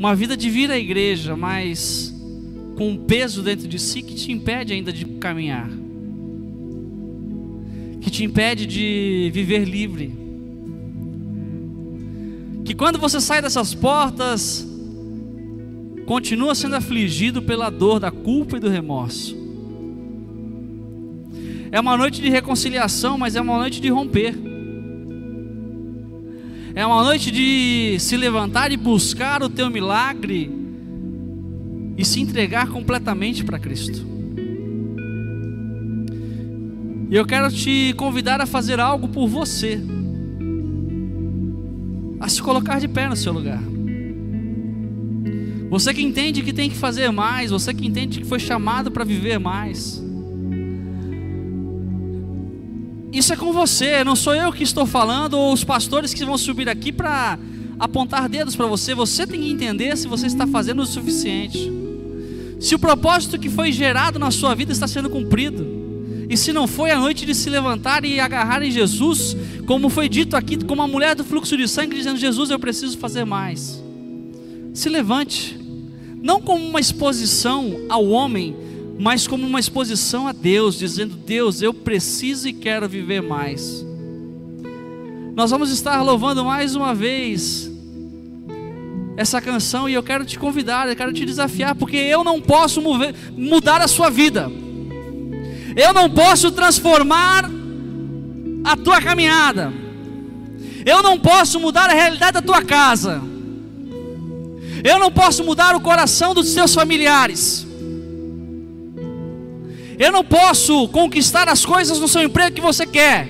[0.00, 2.10] uma vida de vir à igreja, mas
[2.74, 5.68] com um peso dentro de si que te impede ainda de caminhar,
[8.00, 10.10] que te impede de viver livre.
[12.64, 14.66] Que quando você sai dessas portas,
[16.06, 19.36] continua sendo afligido pela dor da culpa e do remorso.
[21.70, 24.49] É uma noite de reconciliação, mas é uma noite de romper.
[26.74, 30.50] É uma noite de se levantar e buscar o teu milagre
[31.96, 34.06] e se entregar completamente para Cristo.
[37.10, 39.80] E eu quero te convidar a fazer algo por você.
[42.20, 43.62] a se colocar de pé no seu lugar.
[45.70, 49.04] Você que entende que tem que fazer mais, você que entende que foi chamado para
[49.04, 50.04] viver mais.
[53.12, 56.38] Isso é com você, não sou eu que estou falando ou os pastores que vão
[56.38, 57.38] subir aqui para
[57.78, 58.94] apontar dedos para você.
[58.94, 61.70] Você tem que entender se você está fazendo o suficiente.
[62.60, 65.66] Se o propósito que foi gerado na sua vida está sendo cumprido.
[66.28, 69.36] E se não foi a noite de se levantar e agarrar em Jesus,
[69.66, 72.96] como foi dito aqui, como a mulher do fluxo de sangue dizendo: Jesus, eu preciso
[72.98, 73.82] fazer mais.
[74.72, 75.58] Se levante
[76.22, 78.54] não como uma exposição ao homem,
[79.00, 83.82] mas como uma exposição a Deus, dizendo: Deus, eu preciso e quero viver mais.
[85.34, 87.70] Nós vamos estar louvando mais uma vez
[89.16, 92.82] essa canção e eu quero te convidar, eu quero te desafiar, porque eu não posso
[92.82, 94.52] mover, mudar a sua vida,
[95.74, 97.50] eu não posso transformar
[98.62, 99.72] a tua caminhada,
[100.84, 103.22] eu não posso mudar a realidade da tua casa.
[104.82, 107.69] Eu não posso mudar o coração dos seus familiares.
[110.00, 113.28] Eu não posso conquistar as coisas no seu emprego que você quer.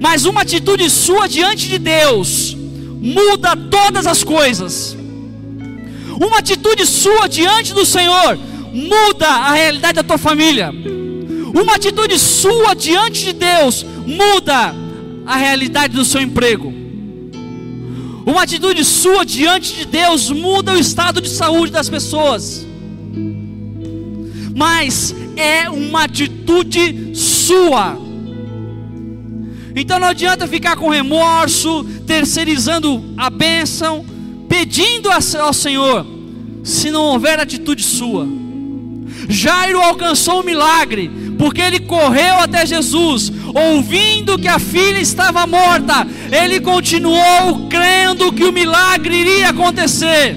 [0.00, 2.56] Mas uma atitude sua diante de Deus
[3.00, 4.96] muda todas as coisas.
[6.20, 8.36] Uma atitude sua diante do Senhor
[8.72, 10.72] muda a realidade da tua família.
[11.54, 14.74] Uma atitude sua diante de Deus muda
[15.24, 16.74] a realidade do seu emprego.
[18.26, 22.65] Uma atitude sua diante de Deus muda o estado de saúde das pessoas.
[24.56, 27.98] Mas é uma atitude sua.
[29.74, 34.02] Então não adianta ficar com remorso, terceirizando a bênção,
[34.48, 36.06] pedindo ao Senhor,
[36.64, 38.26] se não houver atitude sua.
[39.28, 46.06] Jairo alcançou o milagre, porque ele correu até Jesus, ouvindo que a filha estava morta,
[46.32, 50.34] ele continuou crendo que o milagre iria acontecer.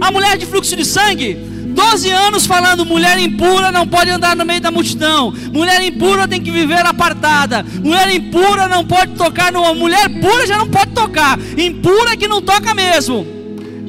[0.00, 1.45] A mulher de fluxo de sangue,
[1.76, 6.40] 12 anos falando: mulher impura não pode andar no meio da multidão, mulher impura tem
[6.40, 11.38] que viver apartada, mulher impura não pode tocar no mulher pura já não pode tocar,
[11.58, 13.26] impura que não toca mesmo.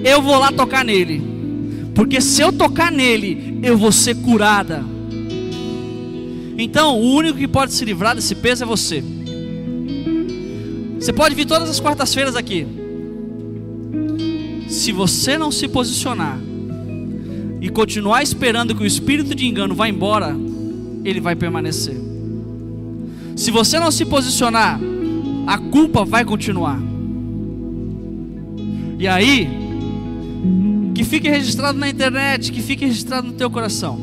[0.03, 1.23] Eu vou lá tocar nele,
[1.95, 4.83] porque se eu tocar nele, eu vou ser curada.
[6.59, 9.03] Então, o único que pode se livrar desse peso é você.
[10.99, 12.67] Você pode vir todas as quartas-feiras aqui.
[14.67, 16.39] Se você não se posicionar
[17.59, 20.35] e continuar esperando que o espírito de engano vá embora,
[21.03, 21.95] ele vai permanecer.
[23.35, 24.79] Se você não se posicionar,
[25.45, 26.79] a culpa vai continuar.
[28.99, 29.47] E aí,
[30.93, 33.97] que fique registrado na internet, que fique registrado no teu coração.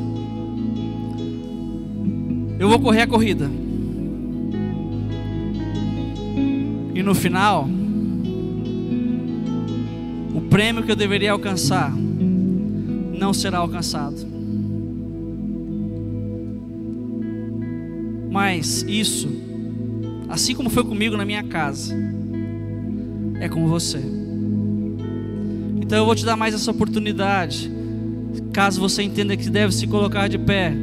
[2.59, 3.51] Eu vou correr a corrida.
[6.95, 7.69] E no final,
[10.33, 11.93] o prêmio que eu deveria alcançar
[13.15, 14.35] não será alcançado.
[18.31, 19.29] Mas isso,
[20.29, 21.95] assim como foi comigo na minha casa,
[23.41, 24.03] é com você.
[25.81, 27.71] Então eu vou te dar mais essa oportunidade.
[28.53, 30.75] Caso você entenda que deve se colocar de pé,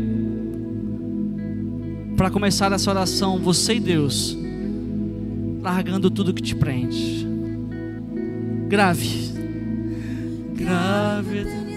[2.15, 4.37] para começar essa oração, você e Deus,
[5.61, 7.27] largando tudo que te prende.
[8.69, 9.31] Grave.
[10.55, 11.70] Grave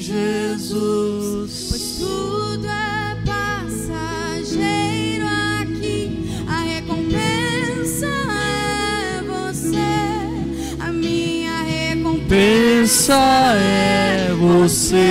[0.00, 1.66] Jesus.
[1.68, 5.26] Pois tudo é passageiro
[5.60, 6.30] aqui.
[6.48, 9.76] A recompensa é você.
[10.80, 13.14] A minha recompensa
[13.56, 15.02] é você.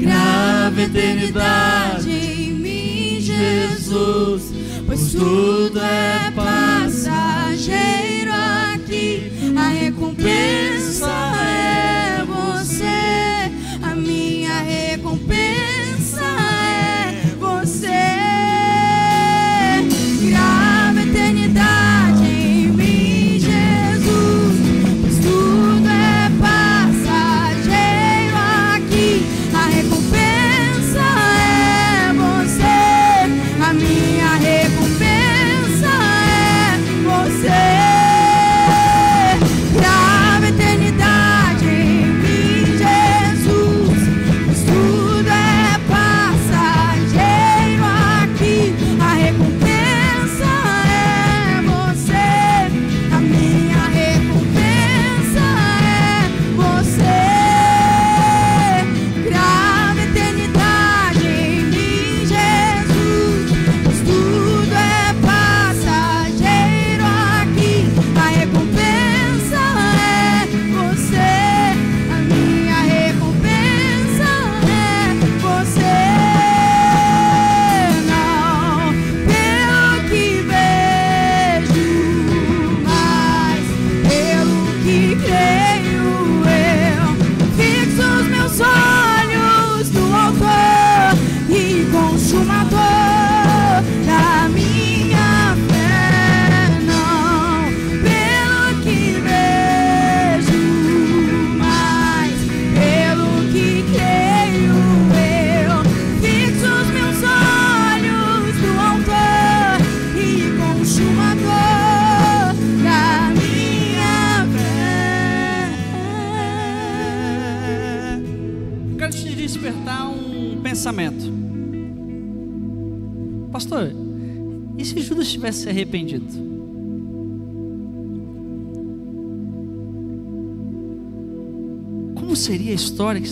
[0.00, 4.52] Grave eternidade em mim, Jesus.
[4.84, 9.30] Pois tudo é passageiro aqui.
[9.56, 10.65] A recompensa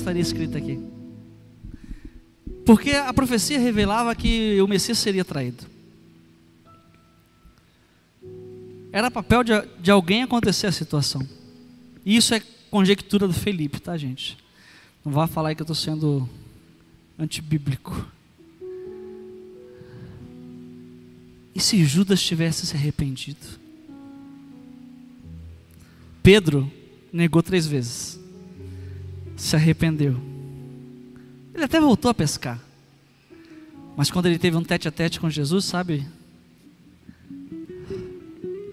[0.05, 0.79] estaria escrita aqui?
[2.67, 5.65] Porque a profecia revelava que o Messias seria traído.
[8.93, 11.27] Era papel de, de alguém acontecer a situação.
[12.05, 14.37] E isso é conjectura do Felipe, tá, gente?
[15.05, 16.29] Não vá falar que eu estou sendo
[17.19, 18.07] antibíblico.
[21.55, 23.47] E se Judas tivesse se arrependido?
[26.23, 26.71] Pedro
[27.13, 28.24] negou três vezes.
[29.45, 30.19] Se arrependeu.
[31.55, 32.59] Ele até voltou a pescar.
[33.95, 36.09] Mas quando ele teve um tete a tete com Jesus, sabe?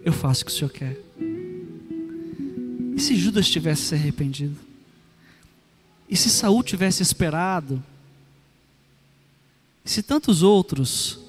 [0.02, 0.98] Eu faço o que o Senhor quer.
[2.96, 4.56] E se Judas tivesse se arrependido?
[6.10, 7.84] E se Saul tivesse esperado?
[9.84, 11.20] E se tantos outros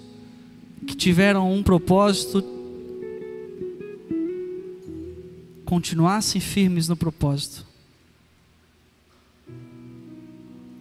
[0.86, 2.45] que tiveram um propósito
[5.64, 7.71] continuassem firmes no propósito?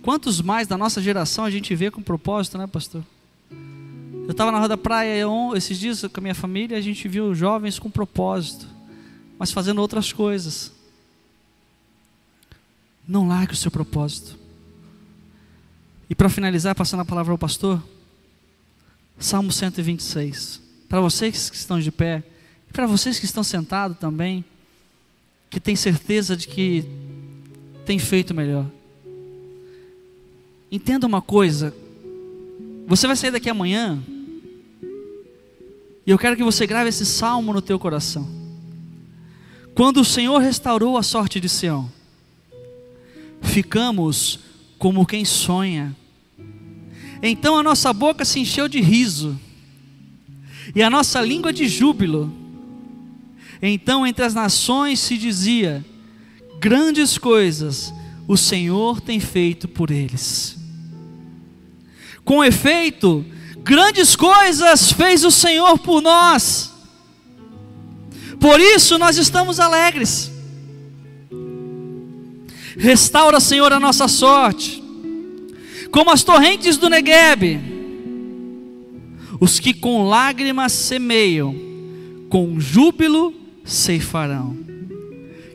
[0.01, 3.03] Quantos mais da nossa geração a gente vê com propósito, né, pastor?
[3.51, 5.25] Eu estava na roda da praia
[5.55, 8.67] esses dias com a minha família, a gente viu jovens com propósito,
[9.37, 10.71] mas fazendo outras coisas.
[13.07, 14.37] Não largue o seu propósito.
[16.09, 17.81] E para finalizar, passando a palavra ao pastor,
[19.19, 20.61] Salmo 126.
[20.89, 22.23] Para vocês que estão de pé,
[22.69, 24.43] e para vocês que estão sentados também,
[25.49, 26.85] que tem certeza de que
[27.85, 28.65] tem feito melhor.
[30.71, 31.75] Entenda uma coisa,
[32.87, 34.01] você vai sair daqui amanhã,
[36.07, 38.25] e eu quero que você grave esse salmo no teu coração.
[39.75, 41.91] Quando o Senhor restaurou a sorte de Sião,
[43.41, 44.39] ficamos
[44.79, 45.93] como quem sonha.
[47.21, 49.37] Então a nossa boca se encheu de riso,
[50.73, 52.31] e a nossa língua de júbilo.
[53.61, 55.83] Então entre as nações se dizia:
[56.61, 57.93] grandes coisas
[58.25, 60.60] o Senhor tem feito por eles.
[62.23, 63.25] Com efeito,
[63.63, 66.71] grandes coisas fez o Senhor por nós.
[68.39, 70.31] Por isso nós estamos alegres.
[72.77, 74.81] Restaura, Senhor, a nossa sorte,
[75.91, 77.59] como as torrentes do Negueb.
[79.39, 81.55] Os que com lágrimas semeiam,
[82.29, 83.33] com júbilo
[83.65, 84.57] ceifarão.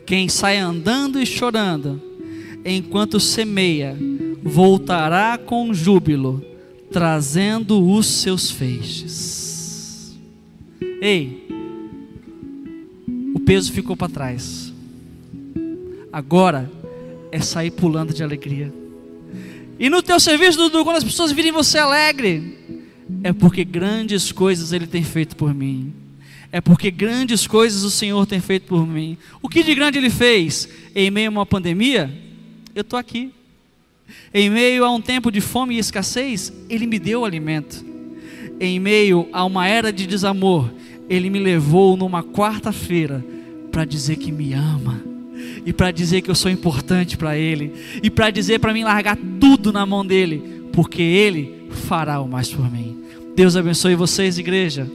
[0.05, 2.01] Quem sai andando e chorando,
[2.63, 3.97] enquanto semeia,
[4.43, 6.43] voltará com júbilo
[6.91, 10.17] trazendo os seus feixes.
[11.01, 11.47] Ei,
[13.33, 14.73] o peso ficou para trás.
[16.11, 16.71] Agora
[17.31, 18.73] é sair pulando de alegria.
[19.79, 22.57] E no teu serviço, Dudu, quando as pessoas virem você alegre,
[23.23, 25.93] é porque grandes coisas Ele tem feito por mim.
[26.51, 29.17] É porque grandes coisas o Senhor tem feito por mim.
[29.41, 30.67] O que de grande Ele fez?
[30.95, 32.11] Em meio a uma pandemia,
[32.73, 33.31] eu estou aqui.
[34.33, 37.85] Em meio a um tempo de fome e escassez, Ele me deu alimento.
[38.59, 40.71] Em meio a uma era de desamor,
[41.09, 43.23] Ele me levou numa quarta-feira
[43.71, 45.01] para dizer que me ama
[45.65, 49.17] e para dizer que eu sou importante para Ele e para dizer para mim largar
[49.39, 52.97] tudo na mão dele, porque Ele fará o mais por mim.
[53.35, 54.89] Deus abençoe vocês, igreja.